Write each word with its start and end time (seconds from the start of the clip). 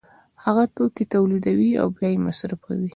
هغه 0.43 0.63
توکي 0.75 1.03
تولیدوي 1.13 1.71
او 1.81 1.87
بیا 1.95 2.09
یې 2.13 2.19
مصرفوي 2.27 2.89